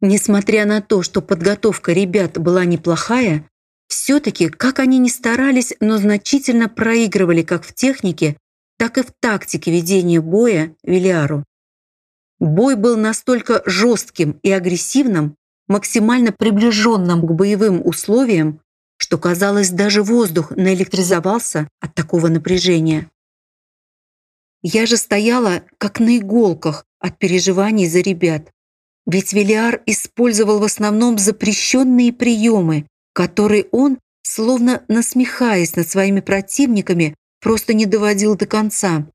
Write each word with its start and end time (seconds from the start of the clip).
Несмотря 0.00 0.64
на 0.64 0.80
то, 0.80 1.02
что 1.02 1.20
подготовка 1.20 1.92
ребят 1.92 2.38
была 2.38 2.64
неплохая, 2.64 3.48
все-таки, 3.88 4.48
как 4.48 4.78
они 4.78 4.98
ни 4.98 5.08
старались, 5.08 5.74
но 5.80 5.98
значительно 5.98 6.68
проигрывали 6.68 7.42
как 7.42 7.64
в 7.64 7.74
технике, 7.74 8.36
так 8.76 8.98
и 8.98 9.02
в 9.02 9.12
тактике 9.20 9.72
ведения 9.72 10.20
боя 10.20 10.74
Вилиару. 10.84 11.44
Бой 12.38 12.76
был 12.76 12.96
настолько 12.96 13.62
жестким 13.66 14.38
и 14.42 14.52
агрессивным, 14.52 15.36
максимально 15.66 16.32
приближенным 16.32 17.26
к 17.26 17.32
боевым 17.32 17.84
условиям, 17.84 18.60
что, 18.98 19.18
казалось, 19.18 19.70
даже 19.70 20.02
воздух 20.02 20.50
наэлектризовался 20.50 21.68
от 21.80 21.94
такого 21.94 22.28
напряжения. 22.28 23.10
Я 24.62 24.86
же 24.86 24.96
стояла, 24.96 25.62
как 25.78 26.00
на 26.00 26.18
иголках 26.18 26.84
от 26.98 27.18
переживаний 27.18 27.88
за 27.88 28.00
ребят. 28.00 28.50
Ведь 29.08 29.32
Велиар 29.32 29.82
использовал 29.86 30.58
в 30.58 30.64
основном 30.64 31.16
запрещенные 31.16 32.12
приемы, 32.12 32.86
которые 33.14 33.66
он, 33.72 33.98
словно 34.22 34.84
насмехаясь 34.88 35.74
над 35.76 35.88
своими 35.88 36.20
противниками, 36.20 37.14
просто 37.40 37.72
не 37.72 37.86
доводил 37.86 38.36
до 38.36 38.46
конца. 38.46 39.06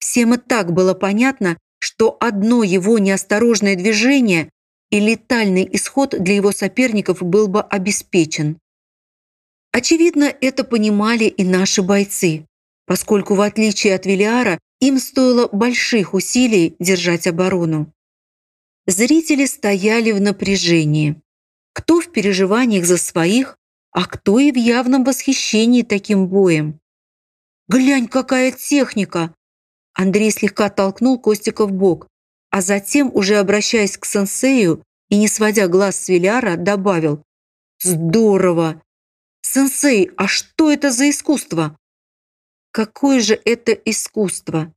Всем 0.00 0.34
и 0.34 0.38
так 0.38 0.72
было 0.72 0.94
понятно, 0.94 1.56
что 1.78 2.16
одно 2.18 2.64
его 2.64 2.98
неосторожное 2.98 3.76
движение 3.76 4.50
и 4.90 4.98
летальный 4.98 5.68
исход 5.70 6.16
для 6.18 6.34
его 6.34 6.50
соперников 6.50 7.22
был 7.22 7.46
бы 7.46 7.62
обеспечен. 7.62 8.58
Очевидно, 9.70 10.34
это 10.40 10.64
понимали 10.64 11.24
и 11.24 11.44
наши 11.44 11.82
бойцы, 11.82 12.44
поскольку, 12.86 13.36
в 13.36 13.40
отличие 13.40 13.94
от 13.94 14.04
Велиара, 14.04 14.58
им 14.80 14.98
стоило 14.98 15.48
больших 15.52 16.12
усилий 16.12 16.74
держать 16.80 17.28
оборону. 17.28 17.92
Зрители 18.86 19.46
стояли 19.46 20.10
в 20.10 20.20
напряжении. 20.20 21.20
Кто 21.72 22.00
в 22.00 22.10
переживаниях 22.10 22.84
за 22.84 22.98
своих, 22.98 23.56
а 23.92 24.06
кто 24.06 24.38
и 24.38 24.50
в 24.50 24.56
явном 24.56 25.04
восхищении 25.04 25.82
таким 25.82 26.26
боем. 26.26 26.80
«Глянь, 27.68 28.08
какая 28.08 28.50
техника!» 28.50 29.34
Андрей 29.94 30.30
слегка 30.30 30.68
толкнул 30.68 31.18
Костика 31.18 31.66
в 31.66 31.72
бок, 31.72 32.08
а 32.50 32.60
затем, 32.60 33.10
уже 33.14 33.36
обращаясь 33.36 33.96
к 33.96 34.04
сенсею 34.04 34.82
и 35.08 35.16
не 35.16 35.28
сводя 35.28 35.68
глаз 35.68 35.96
с 35.96 36.08
Виляра, 36.08 36.56
добавил 36.56 37.22
«Здорово! 37.80 38.82
Сенсей, 39.42 40.10
а 40.16 40.26
что 40.26 40.72
это 40.72 40.90
за 40.90 41.08
искусство?» 41.10 41.76
«Какое 42.72 43.20
же 43.20 43.40
это 43.44 43.72
искусство?» 43.72 44.72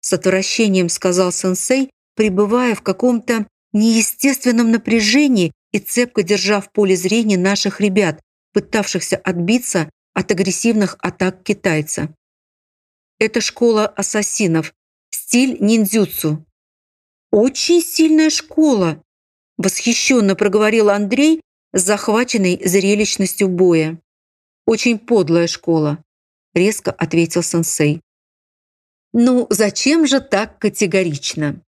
С 0.00 0.12
отвращением 0.12 0.88
сказал 0.88 1.32
сенсей, 1.32 1.90
пребывая 2.14 2.74
в 2.74 2.82
каком-то 2.82 3.46
неестественном 3.74 4.70
напряжении 4.70 5.52
и 5.72 5.78
цепко 5.78 6.22
держа 6.22 6.60
в 6.60 6.70
поле 6.72 6.96
зрения 6.96 7.36
наших 7.36 7.80
ребят, 7.80 8.20
пытавшихся 8.52 9.16
отбиться 9.16 9.90
от 10.14 10.30
агрессивных 10.30 10.96
атак 11.00 11.42
китайца. 11.42 12.14
Это 13.18 13.40
школа 13.40 13.86
ассасинов, 13.86 14.74
стиль 15.10 15.58
ниндзюцу. 15.60 16.44
«Очень 17.30 17.82
сильная 17.82 18.30
школа!»– 18.30 19.02
восхищенно 19.58 20.36
проговорил 20.36 20.90
Андрей, 20.90 21.40
захваченный 21.72 22.60
зрелищностью 22.64 23.48
боя. 23.48 24.00
«Очень 24.66 24.98
подлая 24.98 25.48
школа»,– 25.48 26.02
резко 26.54 26.92
ответил 26.92 27.42
сенсей. 27.42 28.00
«Ну, 29.12 29.48
зачем 29.50 30.06
же 30.06 30.20
так 30.20 30.58
категорично? 30.60 31.60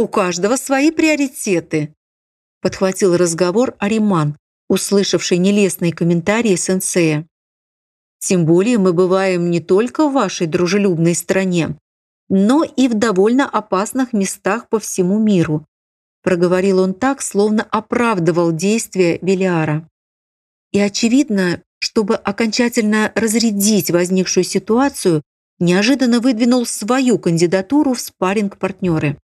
У 0.00 0.08
каждого 0.08 0.56
свои 0.56 0.90
приоритеты»,– 0.90 1.94
подхватил 2.62 3.18
разговор 3.18 3.74
Ариман, 3.78 4.34
услышавший 4.66 5.36
нелестные 5.36 5.92
комментарии 5.92 6.56
сенсея. 6.56 7.26
«Тем 8.18 8.46
более 8.46 8.78
мы 8.78 8.94
бываем 8.94 9.50
не 9.50 9.60
только 9.60 10.08
в 10.08 10.14
вашей 10.14 10.46
дружелюбной 10.46 11.14
стране, 11.14 11.76
но 12.30 12.64
и 12.64 12.88
в 12.88 12.94
довольно 12.94 13.46
опасных 13.46 14.14
местах 14.14 14.70
по 14.70 14.80
всему 14.80 15.18
миру», 15.18 15.66
проговорил 16.22 16.78
он 16.78 16.94
так, 16.94 17.20
словно 17.20 17.62
оправдывал 17.70 18.52
действия 18.52 19.18
Велиара. 19.20 19.86
И 20.72 20.80
очевидно, 20.80 21.60
чтобы 21.78 22.16
окончательно 22.16 23.12
разрядить 23.14 23.90
возникшую 23.90 24.44
ситуацию, 24.44 25.20
неожиданно 25.58 26.20
выдвинул 26.20 26.64
свою 26.64 27.18
кандидатуру 27.18 27.92
в 27.92 28.00
спарринг-партнеры. 28.00 29.18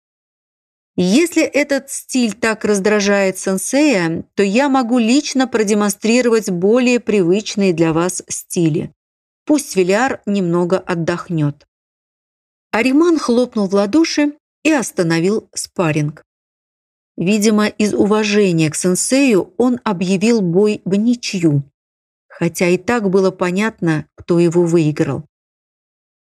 Если 0.95 1.43
этот 1.43 1.91
стиль 1.91 2.35
так 2.35 2.65
раздражает 2.65 3.39
сенсея, 3.39 4.25
то 4.35 4.43
я 4.43 4.69
могу 4.69 4.99
лично 4.99 5.49
продемонстрировать 5.49 6.51
более 6.51 7.01
привычные 7.01 7.73
для 7.73 7.95
вас 7.95 8.23
стили. 8.29 8.93
Пусть 9.47 9.75
Виляр 9.75 10.21
немного 10.27 10.79
отдохнет. 10.79 11.67
Ариман 12.73 13.19
хлопнул 13.19 13.69
в 13.69 13.75
ладоши 13.75 14.35
и 14.65 14.71
остановил 14.71 15.49
спарринг. 15.55 16.25
Видимо, 17.17 17.67
из 17.67 17.95
уважения 17.95 18.71
к 18.71 18.75
сенсею 18.75 19.55
он 19.59 19.81
объявил 19.85 20.41
бой 20.41 20.83
в 20.85 20.95
ничью, 20.95 21.63
хотя 22.29 22.69
и 22.69 22.79
так 22.79 23.11
было 23.11 23.31
понятно, 23.31 24.07
кто 24.15 24.39
его 24.39 24.65
выиграл. 24.65 25.25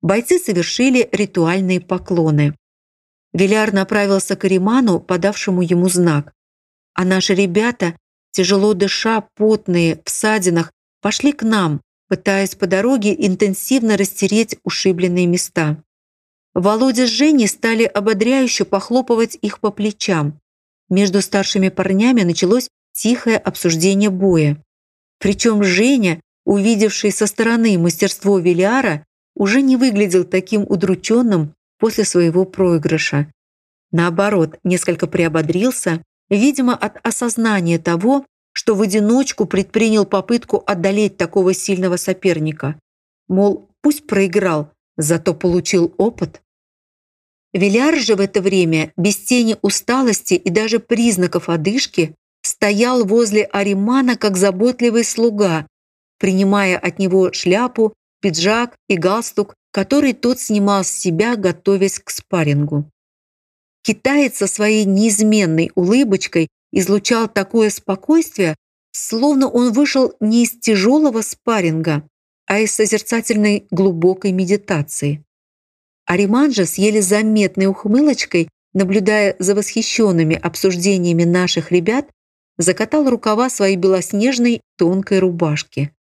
Бойцы 0.01 0.39
совершили 0.39 1.09
ритуальные 1.11 1.81
поклоны. 1.81 2.55
Виляр 3.37 3.71
направился 3.71 4.35
к 4.35 4.45
Ариману, 4.45 4.99
подавшему 4.99 5.61
ему 5.61 5.89
знак. 5.89 6.33
А 6.95 7.05
наши 7.05 7.35
ребята, 7.35 7.95
тяжело 8.31 8.73
дыша, 8.73 9.27
потные, 9.35 10.01
в 10.03 10.09
садинах, 10.09 10.71
пошли 11.01 11.33
к 11.33 11.43
нам, 11.43 11.81
пытаясь 12.07 12.55
по 12.55 12.65
дороге 12.65 13.13
интенсивно 13.15 13.95
растереть 13.95 14.57
ушибленные 14.63 15.27
места. 15.27 15.83
Володя 16.55 17.05
с 17.05 17.11
Женей 17.11 17.47
стали 17.47 17.83
ободряюще 17.83 18.65
похлопывать 18.65 19.37
их 19.39 19.59
по 19.59 19.69
плечам. 19.69 20.39
Между 20.89 21.21
старшими 21.21 21.69
парнями 21.69 22.23
началось 22.23 22.69
тихое 22.93 23.37
обсуждение 23.37 24.09
боя. 24.09 24.57
Причем 25.19 25.63
Женя, 25.63 26.21
увидевший 26.43 27.11
со 27.11 27.27
стороны 27.27 27.77
мастерство 27.77 28.39
Виляра, 28.39 29.05
уже 29.35 29.61
не 29.61 29.77
выглядел 29.77 30.23
таким 30.23 30.63
удрученным 30.63 31.53
после 31.77 32.03
своего 32.05 32.45
проигрыша. 32.45 33.31
Наоборот, 33.91 34.59
несколько 34.63 35.07
приободрился, 35.07 36.03
видимо, 36.29 36.75
от 36.75 36.97
осознания 37.05 37.79
того, 37.79 38.25
что 38.53 38.75
в 38.75 38.81
одиночку 38.81 39.45
предпринял 39.45 40.05
попытку 40.05 40.63
одолеть 40.65 41.17
такого 41.17 41.53
сильного 41.53 41.97
соперника. 41.97 42.79
Мол, 43.27 43.69
пусть 43.81 44.07
проиграл, 44.07 44.71
зато 44.97 45.33
получил 45.33 45.93
опыт. 45.97 46.41
Виляр 47.53 47.95
же 47.97 48.15
в 48.15 48.19
это 48.19 48.41
время, 48.41 48.91
без 48.97 49.17
тени 49.17 49.57
усталости 49.61 50.33
и 50.33 50.49
даже 50.49 50.79
признаков 50.79 51.49
одышки, 51.49 52.15
стоял 52.41 53.05
возле 53.05 53.43
Аримана 53.43 54.15
как 54.17 54.37
заботливый 54.37 55.03
слуга, 55.03 55.67
принимая 56.17 56.77
от 56.77 56.99
него 56.99 57.31
шляпу, 57.33 57.93
пиджак 58.21 58.75
и 58.87 58.97
галстук, 58.97 59.55
который 59.71 60.13
тот 60.13 60.39
снимал 60.39 60.83
с 60.83 60.89
себя, 60.89 61.35
готовясь 61.35 61.99
к 61.99 62.09
спаррингу. 62.09 62.89
Китаец 63.83 64.37
со 64.37 64.47
своей 64.47 64.85
неизменной 64.85 65.71
улыбочкой 65.75 66.49
излучал 66.71 67.27
такое 67.27 67.69
спокойствие, 67.69 68.55
словно 68.91 69.47
он 69.47 69.71
вышел 69.71 70.13
не 70.19 70.43
из 70.43 70.51
тяжелого 70.51 71.21
спарринга, 71.21 72.07
а 72.47 72.59
из 72.59 72.73
созерцательной 72.73 73.67
глубокой 73.71 74.31
медитации. 74.31 75.23
Ариман 76.05 76.51
с 76.53 76.75
еле 76.75 77.01
заметной 77.01 77.67
ухмылочкой, 77.67 78.49
наблюдая 78.73 79.35
за 79.39 79.55
восхищенными 79.55 80.35
обсуждениями 80.35 81.23
наших 81.23 81.71
ребят, 81.71 82.09
закатал 82.57 83.09
рукава 83.09 83.49
своей 83.49 83.75
белоснежной 83.75 84.61
тонкой 84.77 85.19
рубашки. 85.19 85.91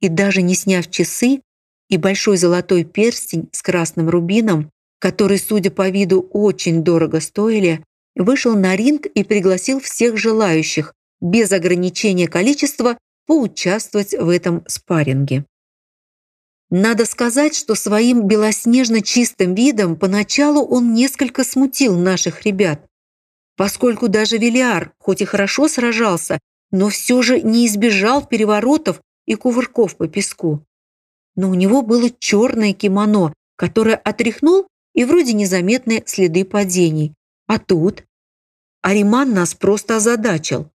И 0.00 0.08
даже 0.08 0.42
не 0.42 0.54
сняв 0.54 0.90
часы 0.90 1.40
и 1.88 1.96
большой 1.96 2.36
золотой 2.36 2.84
перстень 2.84 3.48
с 3.52 3.62
красным 3.62 4.08
рубином, 4.08 4.70
который, 4.98 5.38
судя 5.38 5.70
по 5.70 5.88
виду, 5.88 6.20
очень 6.32 6.82
дорого 6.82 7.20
стоили, 7.20 7.84
вышел 8.14 8.56
на 8.56 8.76
ринг 8.76 9.06
и 9.06 9.24
пригласил 9.24 9.80
всех 9.80 10.16
желающих, 10.16 10.94
без 11.20 11.52
ограничения 11.52 12.28
количества, 12.28 12.98
поучаствовать 13.26 14.14
в 14.14 14.28
этом 14.28 14.64
спарринге. 14.66 15.44
Надо 16.70 17.04
сказать, 17.04 17.54
что 17.54 17.74
своим 17.74 18.26
белоснежно 18.26 19.00
чистым 19.00 19.54
видом 19.54 19.96
поначалу 19.96 20.64
он 20.64 20.94
несколько 20.94 21.44
смутил 21.44 21.96
наших 21.96 22.44
ребят 22.44 22.86
поскольку 23.56 24.08
даже 24.08 24.36
Велиар, 24.38 24.92
хоть 24.98 25.22
и 25.22 25.24
хорошо 25.24 25.68
сражался, 25.68 26.38
но 26.70 26.88
все 26.88 27.22
же 27.22 27.40
не 27.40 27.66
избежал 27.66 28.24
переворотов 28.24 29.00
и 29.26 29.34
кувырков 29.34 29.96
по 29.96 30.06
песку. 30.06 30.64
Но 31.36 31.50
у 31.50 31.54
него 31.54 31.82
было 31.82 32.10
черное 32.18 32.72
кимоно, 32.72 33.32
которое 33.56 33.96
отряхнул 33.96 34.66
и 34.94 35.04
вроде 35.04 35.34
незаметные 35.34 36.02
следы 36.06 36.44
падений. 36.44 37.14
А 37.46 37.58
тут? 37.58 38.04
Ариман 38.82 39.32
нас 39.32 39.54
просто 39.54 39.96
озадачил. 39.96 40.70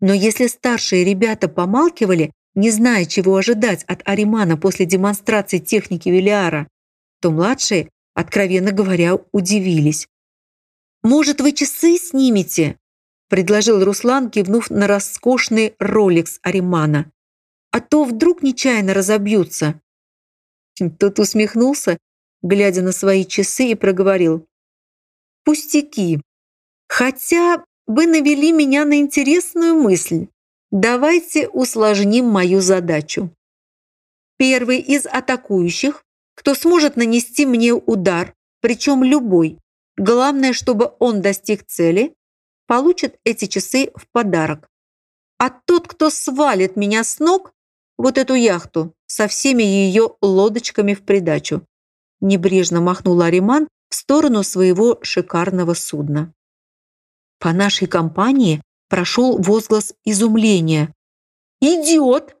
Но 0.00 0.12
если 0.12 0.46
старшие 0.46 1.04
ребята 1.04 1.48
помалкивали, 1.48 2.32
не 2.54 2.70
зная, 2.70 3.06
чего 3.06 3.36
ожидать 3.36 3.84
от 3.84 4.02
Аримана 4.04 4.56
после 4.56 4.84
демонстрации 4.84 5.58
техники 5.58 6.08
Велиара, 6.08 6.68
то 7.20 7.30
младшие, 7.30 7.88
откровенно 8.14 8.72
говоря, 8.72 9.16
удивились. 9.32 10.08
«Может, 11.02 11.40
вы 11.40 11.52
часы 11.52 11.96
снимете?»– 11.98 12.76
предложил 13.28 13.82
Руслан, 13.82 14.30
кивнув 14.30 14.70
на 14.70 14.86
роскошный 14.86 15.74
роликс 15.78 16.38
Аримана. 16.42 17.10
«А 17.70 17.80
то 17.80 18.04
вдруг 18.04 18.42
нечаянно 18.42 18.92
разобьются». 18.92 19.80
Тот 20.98 21.18
усмехнулся, 21.18 21.98
глядя 22.42 22.82
на 22.82 22.92
свои 22.92 23.24
часы, 23.24 23.68
и 23.68 23.74
проговорил. 23.74 24.46
«Пустяки. 25.44 26.20
Хотя 26.88 27.64
вы 27.86 28.06
навели 28.06 28.52
меня 28.52 28.84
на 28.84 28.98
интересную 28.98 29.74
мысль. 29.74 30.28
Давайте 30.70 31.48
усложним 31.48 32.26
мою 32.26 32.60
задачу. 32.60 33.30
Первый 34.38 34.78
из 34.78 35.06
атакующих, 35.06 36.04
кто 36.34 36.54
сможет 36.54 36.96
нанести 36.96 37.44
мне 37.44 37.74
удар, 37.74 38.34
причем 38.60 39.04
любой, 39.04 39.58
главное, 39.96 40.52
чтобы 40.52 40.94
он 40.98 41.20
достиг 41.20 41.66
цели, 41.66 42.14
получит 42.66 43.18
эти 43.24 43.46
часы 43.46 43.90
в 43.94 44.08
подарок. 44.10 44.70
А 45.38 45.50
тот, 45.50 45.88
кто 45.88 46.08
свалит 46.08 46.76
меня 46.76 47.04
с 47.04 47.18
ног, 47.18 47.52
вот 47.98 48.18
эту 48.18 48.34
яхту 48.34 48.94
со 49.06 49.28
всеми 49.28 49.62
ее 49.62 50.16
лодочками 50.20 50.94
в 50.94 51.02
придачу, 51.02 51.66
небрежно 52.20 52.80
махнул 52.80 53.20
Ариман 53.20 53.68
в 53.88 53.94
сторону 53.94 54.42
своего 54.42 54.98
шикарного 55.02 55.74
судна. 55.74 56.32
По 57.38 57.52
нашей 57.52 57.88
компании 57.88 58.62
прошел 58.88 59.38
возглас 59.38 59.94
изумления. 60.04 60.94
«Идиот!» 61.60 62.36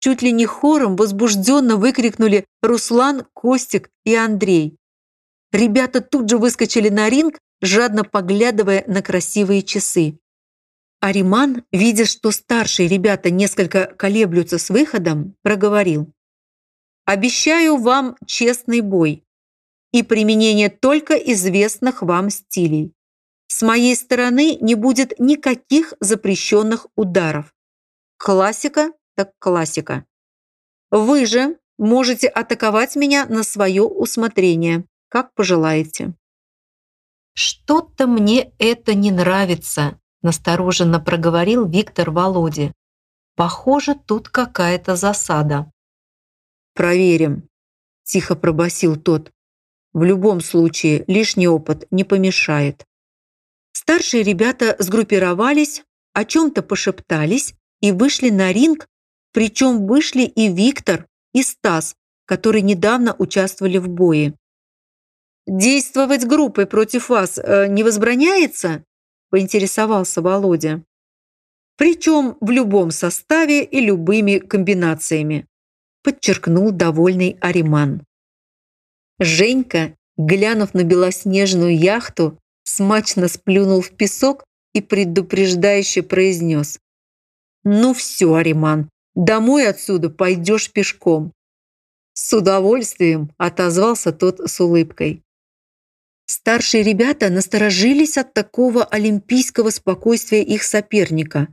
Чуть 0.00 0.20
ли 0.20 0.32
не 0.32 0.44
хором 0.44 0.96
возбужденно 0.96 1.76
выкрикнули 1.76 2.44
Руслан, 2.60 3.24
Костик 3.32 3.88
и 4.04 4.14
Андрей. 4.14 4.76
Ребята 5.50 6.02
тут 6.02 6.28
же 6.28 6.36
выскочили 6.36 6.90
на 6.90 7.08
ринг, 7.08 7.38
жадно 7.62 8.04
поглядывая 8.04 8.84
на 8.86 9.00
красивые 9.00 9.62
часы. 9.62 10.18
Ариман, 11.04 11.64
видя, 11.70 12.06
что 12.06 12.30
старшие 12.30 12.88
ребята 12.88 13.28
несколько 13.28 13.84
колеблются 13.84 14.56
с 14.56 14.70
выходом, 14.70 15.36
проговорил. 15.42 16.10
«Обещаю 17.04 17.76
вам 17.76 18.16
честный 18.24 18.80
бой 18.80 19.22
и 19.92 20.02
применение 20.02 20.70
только 20.70 21.12
известных 21.12 22.00
вам 22.00 22.30
стилей. 22.30 22.94
С 23.48 23.60
моей 23.60 23.94
стороны 23.96 24.56
не 24.62 24.76
будет 24.76 25.18
никаких 25.18 25.92
запрещенных 26.00 26.86
ударов. 26.96 27.54
Классика 28.16 28.90
так 29.14 29.32
классика. 29.38 30.06
Вы 30.90 31.26
же 31.26 31.58
можете 31.76 32.28
атаковать 32.28 32.96
меня 32.96 33.26
на 33.26 33.42
свое 33.42 33.82
усмотрение, 33.82 34.86
как 35.10 35.34
пожелаете. 35.34 36.14
«Что-то 37.34 38.06
мне 38.06 38.54
это 38.58 38.94
не 38.94 39.10
нравится»,– 39.10 40.00
настороженно 40.24 40.98
проговорил 40.98 41.68
Виктор 41.68 42.10
Володе. 42.10 42.72
«Похоже, 43.36 43.94
тут 43.94 44.28
какая-то 44.28 44.96
засада». 44.96 45.70
«Проверим»,– 46.74 47.48
тихо 48.02 48.34
пробасил 48.34 48.96
тот. 48.96 49.30
«В 49.92 50.02
любом 50.02 50.40
случае, 50.40 51.04
лишний 51.06 51.46
опыт 51.46 51.86
не 51.92 52.02
помешает». 52.02 52.84
Старшие 53.72 54.24
ребята 54.24 54.74
сгруппировались, 54.80 55.84
о 56.14 56.24
чем-то 56.24 56.62
пошептались 56.62 57.54
и 57.80 57.92
вышли 57.92 58.30
на 58.30 58.52
ринг, 58.52 58.88
причем 59.32 59.86
вышли 59.86 60.22
и 60.22 60.48
Виктор, 60.48 61.06
и 61.32 61.42
Стас, 61.42 61.96
которые 62.24 62.62
недавно 62.62 63.14
участвовали 63.18 63.78
в 63.78 63.88
бое. 63.88 64.34
«Действовать 65.46 66.24
группой 66.24 66.66
против 66.66 67.10
вас 67.10 67.38
э, 67.38 67.66
не 67.68 67.82
возбраняется?»– 67.82 68.84
поинтересовался 69.34 70.22
Володя. 70.22 70.84
«Причем 71.76 72.36
в 72.40 72.50
любом 72.50 72.92
составе 72.92 73.64
и 73.64 73.80
любыми 73.80 74.38
комбинациями»,– 74.38 75.48
подчеркнул 76.04 76.70
довольный 76.70 77.36
Ариман. 77.40 78.04
Женька, 79.18 79.96
глянув 80.16 80.72
на 80.72 80.84
белоснежную 80.84 81.76
яхту, 81.76 82.38
смачно 82.62 83.26
сплюнул 83.26 83.80
в 83.80 83.90
песок 83.90 84.44
и 84.72 84.80
предупреждающе 84.80 86.04
произнес. 86.04 86.78
«Ну 87.64 87.92
все, 87.92 88.34
Ариман, 88.34 88.88
домой 89.16 89.66
отсюда 89.66 90.10
пойдешь 90.10 90.70
пешком». 90.70 91.32
«С 92.12 92.32
удовольствием»,– 92.32 93.32
отозвался 93.36 94.12
тот 94.12 94.38
с 94.48 94.60
улыбкой. 94.60 95.23
Старшие 96.26 96.82
ребята 96.82 97.28
насторожились 97.28 98.16
от 98.16 98.32
такого 98.32 98.84
олимпийского 98.84 99.70
спокойствия 99.70 100.42
их 100.42 100.62
соперника, 100.62 101.48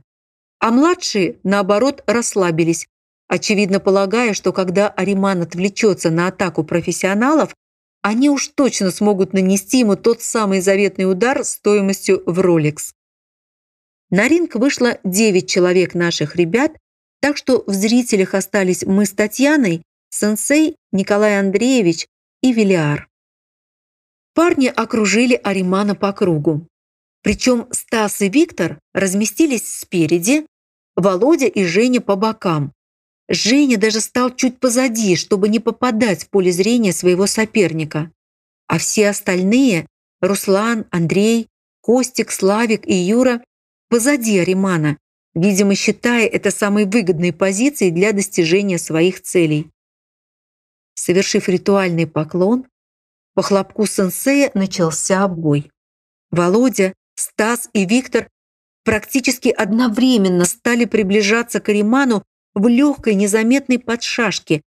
а 0.60 0.70
младшие, 0.70 1.38
наоборот, 1.42 2.02
расслабились, 2.06 2.86
очевидно 3.28 3.80
полагая, 3.80 4.32
что 4.32 4.52
когда 4.52 4.88
Ариман 4.88 5.42
отвлечется 5.42 6.10
на 6.10 6.28
атаку 6.28 6.64
профессионалов, 6.64 7.54
они 8.00 8.30
уж 8.30 8.48
точно 8.48 8.90
смогут 8.90 9.32
нанести 9.32 9.80
ему 9.80 9.96
тот 9.96 10.22
самый 10.22 10.60
заветный 10.60 11.10
удар 11.10 11.44
стоимостью 11.44 12.22
в 12.26 12.40
Rolex. 12.40 12.92
На 14.10 14.28
ринг 14.28 14.54
вышло 14.56 14.98
9 15.04 15.48
человек 15.48 15.94
наших 15.94 16.36
ребят, 16.36 16.76
так 17.20 17.36
что 17.36 17.62
в 17.66 17.72
зрителях 17.72 18.34
остались 18.34 18.84
мы 18.84 19.06
с 19.06 19.12
Татьяной, 19.12 19.82
сенсей 20.10 20.76
Николай 20.92 21.38
Андреевич 21.38 22.06
и 22.42 22.52
Велиар. 22.52 23.08
Парни 24.34 24.66
окружили 24.66 25.40
Аримана 25.42 25.94
по 25.94 26.12
кругу. 26.12 26.66
Причем 27.22 27.68
Стас 27.70 28.20
и 28.20 28.28
Виктор 28.28 28.78
разместились 28.94 29.80
спереди, 29.80 30.46
Володя 30.96 31.46
и 31.46 31.64
Женя 31.64 32.00
по 32.00 32.16
бокам, 32.16 32.72
Женя 33.28 33.78
даже 33.78 34.00
стал 34.00 34.34
чуть 34.34 34.60
позади, 34.60 35.16
чтобы 35.16 35.48
не 35.48 35.58
попадать 35.58 36.24
в 36.24 36.28
поле 36.28 36.52
зрения 36.52 36.92
своего 36.92 37.26
соперника. 37.26 38.10
А 38.66 38.78
все 38.78 39.08
остальные– 39.08 39.86
Руслан, 40.20 40.84
Андрей, 40.90 41.48
Костик, 41.80 42.30
Славик 42.30 42.86
и 42.86 42.94
Юра– 42.94 43.42
позади 43.88 44.38
Аримана, 44.38 44.98
видимо, 45.34 45.74
считая 45.74 46.26
это 46.26 46.50
самой 46.50 46.84
выгодной 46.84 47.32
позицией 47.32 47.90
для 47.90 48.12
достижения 48.12 48.78
своих 48.78 49.22
целей. 49.22 49.70
Совершив 50.94 51.48
ритуальный 51.48 52.06
поклон, 52.06 52.66
по 53.34 53.42
хлопку 53.42 53.86
сенсея 53.86 54.50
начался 54.54 55.26
бой. 55.28 55.70
Володя, 56.30 56.94
Стас 57.14 57.68
и 57.72 57.84
Виктор 57.84 58.28
практически 58.84 59.48
одновременно 59.48 60.44
стали 60.44 60.84
приближаться 60.84 61.60
к 61.60 61.68
Ариману 61.68 62.22
в 62.54 62.66
легкой 62.68 63.14
незаметной 63.14 63.78
подшашке, 63.78 64.62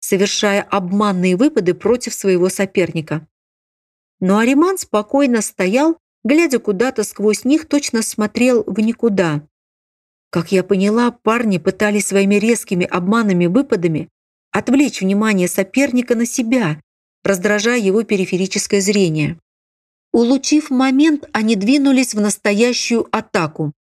совершая 0.00 0.62
обманные 0.62 1.36
выпады 1.36 1.74
против 1.74 2.14
своего 2.14 2.48
соперника. 2.48 3.26
Но 4.20 4.38
Ариман 4.38 4.78
спокойно 4.78 5.42
стоял, 5.42 5.98
глядя 6.24 6.58
куда-то 6.58 7.04
сквозь 7.04 7.44
них, 7.44 7.68
точно 7.68 8.02
смотрел 8.02 8.64
в 8.66 8.80
никуда. 8.80 9.46
Как 10.30 10.52
я 10.52 10.64
поняла, 10.64 11.10
парни 11.10 11.58
пытались 11.58 12.08
своими 12.08 12.36
резкими 12.36 12.84
обманными 12.84 13.46
выпадами 13.46 14.08
отвлечь 14.50 15.02
внимание 15.02 15.48
соперника 15.48 16.14
на 16.14 16.24
себя, 16.24 16.80
раздражая 17.26 17.78
его 17.78 18.02
периферическое 18.04 18.80
зрение. 18.80 19.38
Улучив 20.12 20.70
момент, 20.70 21.28
они 21.32 21.56
двинулись 21.56 22.14
в 22.14 22.20
настоящую 22.20 23.06
атаку. 23.14 23.72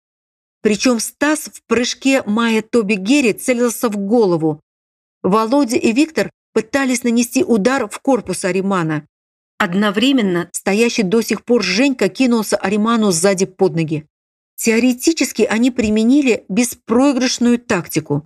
Причем 0.63 0.99
Стас 0.99 1.51
в 1.53 1.63
прыжке 1.67 2.23
Майя 2.25 2.63
Тоби 2.63 2.95
Герри 2.95 3.35
целился 3.35 3.89
в 3.89 3.97
голову. 3.97 4.61
Володя 5.23 5.77
и 5.77 5.93
Виктор 5.93 6.31
пытались 6.53 7.05
нанести 7.05 7.45
удар 7.45 7.89
в 7.89 7.99
корпус 8.01 8.45
Аримана. 8.45 9.07
Одновременно 9.59 10.49
стоящий 10.53 11.03
до 11.03 11.23
сих 11.23 11.45
пор 11.45 11.63
Женька 11.63 12.09
кинулся 12.09 12.57
Ариману 12.57 13.13
сзади 13.13 13.47
под 13.47 13.77
ноги. 13.77 14.07
Теоретически 14.57 15.43
они 15.43 15.71
применили 15.71 16.45
беспроигрышную 16.49 17.59
тактику, 17.59 18.25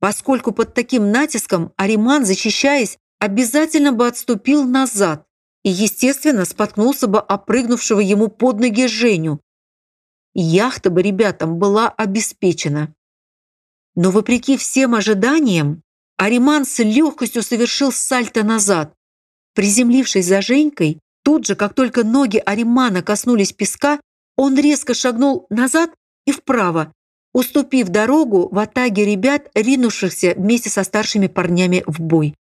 поскольку 0.00 0.52
под 0.52 0.74
таким 0.74 1.10
натиском 1.10 1.72
Ариман, 1.76 2.24
защищаясь, 2.24 2.98
обязательно 3.18 3.92
бы 3.92 4.06
отступил 4.06 4.64
назад 4.64 5.26
и, 5.62 5.70
естественно, 5.70 6.44
споткнулся 6.44 7.06
бы 7.06 7.18
опрыгнувшего 7.18 8.00
ему 8.00 8.28
под 8.28 8.60
ноги 8.60 8.86
Женю, 8.86 9.40
яхта 10.34 10.90
бы 10.90 11.02
ребятам 11.02 11.58
была 11.58 11.88
обеспечена. 11.88 12.94
Но 13.94 14.10
вопреки 14.10 14.56
всем 14.56 14.94
ожиданиям, 14.94 15.82
Ариман 16.18 16.64
с 16.64 16.78
легкостью 16.82 17.42
совершил 17.42 17.92
сальто 17.92 18.42
назад. 18.42 18.94
Приземлившись 19.54 20.26
за 20.26 20.40
Женькой, 20.42 21.00
тут 21.22 21.46
же, 21.46 21.56
как 21.56 21.74
только 21.74 22.04
ноги 22.04 22.42
Аримана 22.44 23.02
коснулись 23.02 23.52
песка, 23.52 24.00
Он 24.36 24.58
резко 24.58 24.92
шагнул 24.92 25.46
назад 25.48 25.90
и 26.26 26.32
вправо, 26.32 26.92
уступив 27.32 27.88
дорогу 27.88 28.48
в 28.50 28.58
атаге 28.58 29.04
ребят, 29.04 29.50
ринувшихся 29.54 30.34
вместе 30.36 30.68
со 30.68 30.84
старшими 30.84 31.26
парнями 31.26 31.82
в 31.86 32.00
бой. 32.00 32.34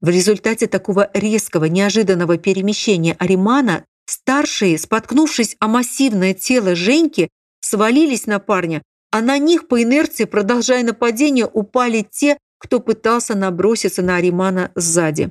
В 0.00 0.08
результате 0.08 0.68
такого 0.68 1.10
резкого, 1.12 1.64
неожиданного 1.64 2.38
перемещения 2.38 3.16
Аримана 3.18 3.84
старшие, 4.06 4.78
споткнувшись 4.78 5.56
о 5.58 5.68
массивное 5.68 6.34
тело 6.34 6.74
Женьки, 6.74 7.30
свалились 7.60 8.26
на 8.26 8.38
парня, 8.38 8.82
а 9.10 9.20
на 9.20 9.38
них 9.38 9.66
по 9.66 9.82
инерции, 9.82 10.24
продолжая 10.24 10.84
нападение, 10.84 11.46
упали 11.46 12.06
те, 12.08 12.38
кто 12.58 12.80
пытался 12.80 13.34
наброситься 13.34 14.02
на 14.02 14.16
Аримана 14.16 14.70
сзади. 14.74 15.30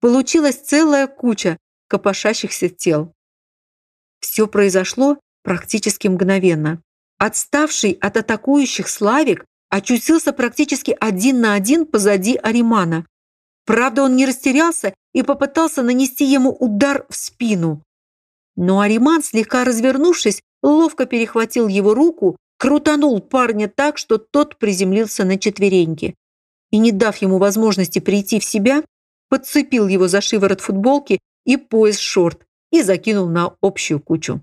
Получилась 0.00 0.56
целая 0.56 1.06
куча 1.06 1.58
копошащихся 1.88 2.68
тел. 2.68 3.12
Все 4.20 4.46
произошло 4.46 5.18
практически 5.42 6.08
мгновенно. 6.08 6.82
Отставший 7.18 7.92
от 7.92 8.16
атакующих 8.16 8.88
Славик 8.88 9.44
очутился 9.70 10.32
практически 10.32 10.96
один 11.00 11.40
на 11.40 11.54
один 11.54 11.86
позади 11.86 12.36
Аримана. 12.36 13.06
Правда, 13.66 14.04
он 14.04 14.16
не 14.16 14.24
растерялся 14.24 14.94
и 15.12 15.22
попытался 15.22 15.82
нанести 15.82 16.24
ему 16.24 16.50
удар 16.50 17.04
в 17.10 17.16
спину. 17.16 17.82
Но 18.54 18.80
Ариман, 18.80 19.22
слегка 19.22 19.64
развернувшись, 19.64 20.40
ловко 20.62 21.04
перехватил 21.04 21.68
его 21.68 21.92
руку, 21.92 22.36
крутанул 22.58 23.20
парня 23.20 23.68
так, 23.68 23.98
что 23.98 24.18
тот 24.18 24.58
приземлился 24.58 25.24
на 25.24 25.38
четвереньки. 25.38 26.14
И, 26.70 26.78
не 26.78 26.92
дав 26.92 27.16
ему 27.18 27.38
возможности 27.38 27.98
прийти 27.98 28.40
в 28.40 28.44
себя, 28.44 28.82
подцепил 29.28 29.88
его 29.88 30.08
за 30.08 30.20
шиворот 30.20 30.60
футболки 30.60 31.18
и 31.44 31.56
пояс 31.56 31.98
шорт 31.98 32.46
и 32.70 32.82
закинул 32.82 33.28
на 33.28 33.56
общую 33.60 34.00
кучу. 34.00 34.40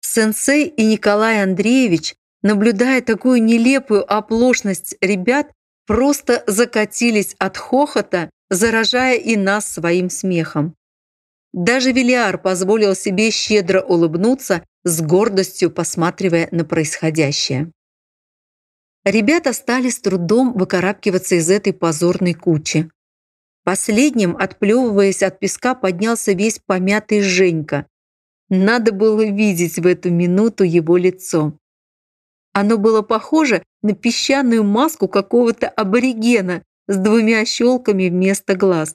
Сенсей 0.00 0.68
и 0.68 0.84
Николай 0.84 1.42
Андреевич, 1.42 2.14
наблюдая 2.42 3.02
такую 3.02 3.42
нелепую 3.42 4.10
оплошность 4.10 4.96
ребят, 5.00 5.52
просто 5.86 6.42
закатились 6.46 7.34
от 7.38 7.56
хохота, 7.56 8.30
заражая 8.50 9.16
и 9.18 9.36
нас 9.36 9.68
своим 9.68 10.10
смехом. 10.10 10.74
Даже 11.52 11.92
Велиар 11.92 12.38
позволил 12.38 12.94
себе 12.94 13.30
щедро 13.30 13.80
улыбнуться, 13.80 14.62
с 14.84 15.00
гордостью 15.00 15.70
посматривая 15.70 16.48
на 16.52 16.64
происходящее. 16.64 17.72
Ребята 19.04 19.52
стали 19.52 19.88
с 19.88 20.00
трудом 20.00 20.52
выкарабкиваться 20.52 21.36
из 21.36 21.48
этой 21.50 21.72
позорной 21.72 22.34
кучи. 22.34 22.90
Последним, 23.64 24.36
отплевываясь 24.36 25.22
от 25.22 25.38
песка, 25.38 25.74
поднялся 25.74 26.32
весь 26.32 26.60
помятый 26.64 27.20
Женька. 27.20 27.86
Надо 28.48 28.92
было 28.92 29.24
видеть 29.24 29.78
в 29.78 29.86
эту 29.86 30.10
минуту 30.10 30.62
его 30.62 30.96
лицо. 30.96 31.58
Оно 32.58 32.78
было 32.78 33.02
похоже 33.02 33.62
на 33.82 33.92
песчаную 33.92 34.64
маску 34.64 35.08
какого-то 35.08 35.68
аборигена 35.68 36.62
с 36.88 36.96
двумя 36.96 37.44
щелками 37.44 38.08
вместо 38.08 38.56
глаз. 38.56 38.94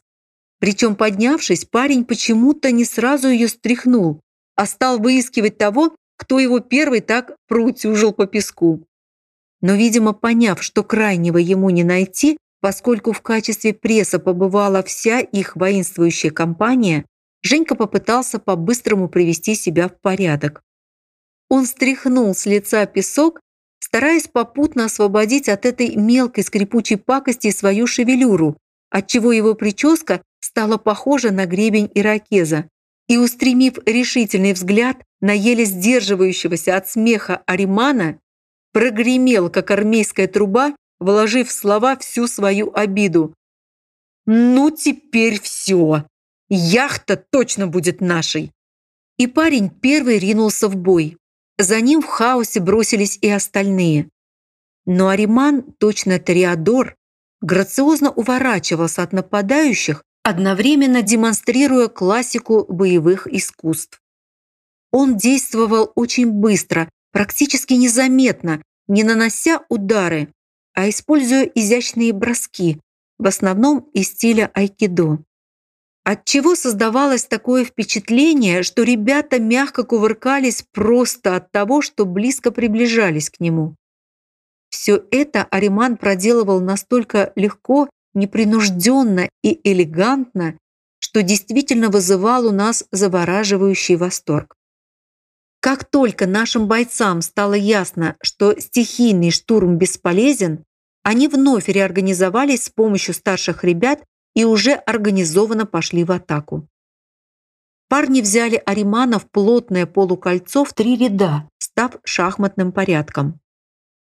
Причем, 0.60 0.96
поднявшись, 0.96 1.65
парень 1.65 2.03
почему-то 2.03 2.72
не 2.72 2.86
сразу 2.86 3.27
ее 3.27 3.48
стряхнул, 3.48 4.20
а 4.56 4.65
стал 4.65 4.98
выискивать 4.98 5.60
того, 5.60 5.96
кто 6.18 6.39
его 6.39 6.60
первый 6.60 7.01
так 7.01 7.36
проутюжил 7.48 8.13
по 8.13 8.25
песку. 8.25 8.84
Но, 9.62 9.75
видимо, 9.75 10.13
поняв, 10.13 10.63
что 10.63 10.84
крайнего 10.84 11.38
ему 11.38 11.70
не 11.70 11.84
найти, 11.84 12.38
Поскольку 12.62 13.12
в 13.12 13.22
качестве 13.22 13.74
пресса 13.74 14.20
побывала 14.20 14.84
вся 14.84 15.20
их 15.20 15.56
воинствующая 15.56 16.30
компания, 16.30 17.06
Женька 17.41 17.74
попытался 17.74 18.38
по-быстрому 18.38 19.10
привести 19.10 19.56
себя 19.56 19.89
в 19.89 20.00
порядок. 20.00 20.62
Он 21.50 21.65
стряхнул 21.65 22.36
с 22.36 22.46
лица 22.46 22.86
песок, 22.86 23.41
стараясь 23.91 24.29
попутно 24.29 24.86
освободить 24.86 25.50
от 25.50 25.65
этой 25.65 25.98
мелкой 25.98 26.45
скрипучей 26.45 26.95
пакости 26.95 27.51
свою 27.51 27.88
шевелюру, 27.88 28.55
отчего 28.89 29.33
его 29.33 29.53
прическа 29.53 30.21
стала 30.39 30.77
похожа 30.77 31.29
на 31.29 31.45
гребень 31.45 31.91
иракеза. 31.93 32.69
И, 33.10 33.17
устремив 33.17 33.79
решительный 33.86 34.53
взгляд 34.53 35.03
на 35.19 35.33
еле 35.33 35.65
сдерживающегося 35.65 36.77
от 36.77 36.88
смеха 36.88 37.43
Аримана, 37.45 38.17
прогремел, 38.71 39.50
как 39.50 39.71
армейская 39.71 40.29
труба, 40.29 40.74
вложив 41.01 41.50
в 41.50 41.51
слова 41.51 41.98
всю 41.98 42.27
свою 42.27 42.71
обиду. 42.74 43.33
«Ну, 44.25 44.71
теперь 44.71 45.41
все. 45.41 46.05
Яхта 46.48 47.17
точно 47.17 47.67
будет 47.67 48.00
нашей!» 48.00 48.51
И 49.17 49.27
парень 49.27 49.69
первый 49.69 50.17
ринулся 50.17 50.69
в 50.69 50.77
бой. 50.77 51.17
За 51.58 51.79
ним 51.81 52.01
в 52.01 52.05
хаосе 52.05 52.60
бросились 52.60 53.17
и 53.22 53.29
остальные. 53.29 54.10
Но 54.86 55.10
Ариман, 55.10 55.63
точно 55.79 56.20
Тореадор, 56.20 56.96
грациозно 57.41 58.12
уворачивался 58.12 59.03
от 59.03 59.13
нападающих, 59.13 60.03
одновременно 60.24 61.01
демонстрируя 61.01 61.88
классику 61.88 62.65
боевых 62.67 63.27
искусств. 63.27 64.01
Он 64.91 65.17
действовал 65.17 65.91
очень 65.96 66.31
быстро, 66.31 66.89
практически 67.12 67.74
незаметно, 67.74 68.62
не 68.88 69.03
нанося 69.03 69.62
удары, 69.70 70.34
а 70.74 70.89
используя 70.89 71.43
изящные 71.43 72.13
броски, 72.13 72.79
в 73.17 73.27
основном 73.27 73.89
из 73.93 74.10
стиля 74.10 74.51
айкидо. 74.53 75.20
Отчего 76.03 76.55
создавалось 76.55 77.25
такое 77.25 77.63
впечатление, 77.63 78.63
что 78.63 78.84
ребята 78.84 79.39
мягко 79.39 79.84
кувыркались 79.84 80.65
просто 80.72 81.36
от 81.36 81.51
того, 81.51 81.81
что 81.81 82.05
близко 82.05 82.51
приближались 82.51 83.29
к 83.29 83.39
нему. 83.39 83.75
Все 84.70 85.03
это 85.12 85.43
Ариман 85.43 85.98
проделывал 85.98 86.60
настолько 86.60 87.34
легко, 87.36 87.89
непринужденно 88.13 89.29
и 89.43 89.60
элегантно, 89.63 90.58
что 91.00 91.22
действительно 91.22 91.89
вызывал 91.89 92.48
у 92.48 92.51
нас 92.51 92.86
завораживающий 92.91 93.96
восторг. 93.96 94.55
Как 95.60 95.84
только 95.84 96.25
нашим 96.25 96.67
бойцам 96.67 97.22
стало 97.22 97.53
ясно, 97.53 98.15
что 98.24 98.60
стихийный 98.60 99.29
штурм 99.29 99.77
бесполезен, 99.77 100.63
они 101.03 101.27
вновь 101.27 101.67
реорганизовались 101.67 102.65
с 102.65 102.70
помощью 102.70 103.13
старших 103.13 103.63
ребят 103.63 104.03
и 104.33 104.45
уже 104.45 104.73
организованно 104.73 105.65
пошли 105.65 106.03
в 106.03 106.11
атаку. 106.11 106.67
Парни 107.89 108.21
взяли 108.21 108.61
Аримана 108.65 109.19
в 109.19 109.29
плотное 109.29 109.85
полукольцо 109.85 110.63
в 110.63 110.73
три 110.73 110.95
ряда, 110.95 111.50
став 111.57 111.97
шахматным 112.03 112.71
порядком. 112.71 113.39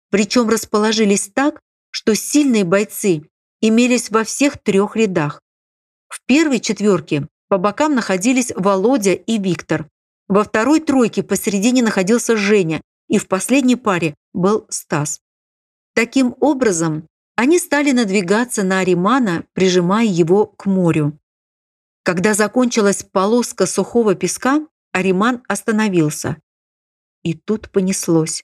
Причем 0.10 0.50
расположились 0.50 1.30
так, 1.34 1.60
что 1.92 2.16
сильные 2.16 2.66
бойцы 2.66 3.24
имелись 3.62 4.10
во 4.10 4.24
всех 4.24 4.58
трех 4.62 4.96
рядах. 4.96 5.42
В 6.08 6.22
первой 6.26 6.60
четверке 6.60 7.28
по 7.48 7.58
бокам 7.58 7.96
находились 7.96 8.52
Володя 8.56 9.14
и 9.14 9.38
Виктор, 9.38 9.88
во 10.30 10.44
второй 10.44 10.80
тройке 10.80 11.24
посередине 11.24 11.82
находился 11.82 12.38
Женя, 12.38 12.82
и 13.08 13.18
в 13.18 13.28
последней 13.28 13.76
паре 13.76 14.14
был 14.32 14.68
Стас. 14.70 15.22
Таким 15.96 16.36
образом, 16.40 17.08
они 17.40 17.58
стали 17.58 17.92
надвигаться 17.94 18.64
на 18.64 18.80
Аримана, 18.80 19.46
прижимая 19.54 20.06
его 20.06 20.46
к 20.46 20.66
морю. 20.66 21.18
Когда 22.04 22.34
закончилась 22.34 23.04
полоска 23.04 23.66
сухого 23.66 24.14
песка, 24.14 24.68
Ариман 24.92 25.42
остановился. 25.48 26.36
И 27.24 27.36
тут 27.36 27.70
понеслось. 27.70 28.44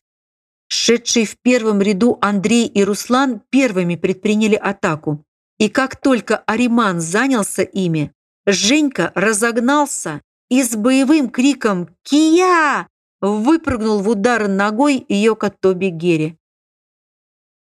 Шедшие 0.69 1.25
в 1.25 1.37
первом 1.39 1.81
ряду 1.81 2.17
Андрей 2.21 2.67
и 2.67 2.85
Руслан 2.85 3.41
первыми 3.49 3.97
предприняли 3.97 4.55
атаку. 4.55 5.25
И 5.57 5.67
как 5.67 5.97
только 5.97 6.37
Ариман 6.37 7.01
занялся 7.01 7.63
ими, 7.63 8.13
Женька 8.45 9.11
разогнался 9.13 10.21
и 10.49 10.63
с 10.63 10.73
боевым 10.73 11.29
криком 11.29 11.89
«Кия!» 12.03 12.87
выпрыгнул 13.19 13.99
в 13.99 14.07
удар 14.07 14.47
ногой 14.47 15.05
Йока 15.09 15.49
Тоби 15.49 15.87
Герри. 15.87 16.37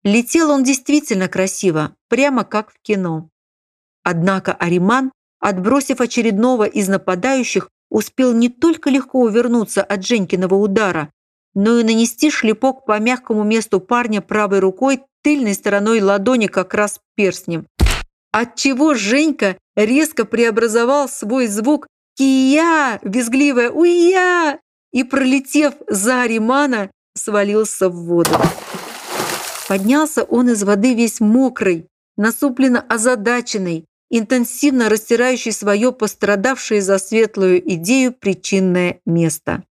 Летел 0.04 0.50
он 0.50 0.64
действительно 0.64 1.28
красиво, 1.28 1.96
прямо 2.10 2.44
как 2.44 2.72
в 2.72 2.80
кино. 2.82 3.30
Однако 4.04 4.54
Ариман, 4.54 5.12
отбросив 5.40 6.02
очередного 6.02 6.64
из 6.64 6.88
нападающих, 6.88 7.70
успел 7.90 8.34
не 8.34 8.50
только 8.50 8.90
легко 8.90 9.22
увернуться 9.22 9.84
от 9.84 10.06
Женькиного 10.06 10.56
удара, 10.56 11.12
но 11.54 11.80
и 11.80 11.84
нанести 11.84 12.32
шлепок 12.32 12.86
по 12.86 12.98
мягкому 13.00 13.44
месту 13.44 13.80
парня 13.80 14.22
правой 14.22 14.60
рукой 14.60 15.04
тыльной 15.22 15.54
стороной 15.54 16.02
ладони 16.02 16.48
как 16.48 16.74
раз 16.74 17.00
перстнем. 17.16 17.68
Отчего 18.32 18.96
Женька 18.96 19.58
резко 19.76 20.26
преобразовал 20.26 21.10
свой 21.10 21.48
звук 21.48 21.88
«Кия!» 22.16 23.00
визгливая 23.04 23.70
«Уя!» 23.70 24.58
и, 24.92 25.04
пролетев 25.04 25.74
за 25.88 26.24
Аримана, 26.24 26.90
свалился 27.14 27.90
в 27.90 28.06
воду. 28.06 28.32
Поднялся 29.72 30.24
он 30.26 30.50
из 30.50 30.64
воды 30.64 30.94
весь 30.96 31.22
мокрый, 31.22 31.88
насупленно 32.18 32.82
озадаченный, 32.82 33.86
интенсивно 34.10 34.90
растирающий 34.90 35.54
свое 35.54 35.94
пострадавшее 35.94 36.82
за 36.82 36.98
светлую 36.98 37.66
идею 37.76 38.12
причинное 38.12 39.00
место. 39.06 39.64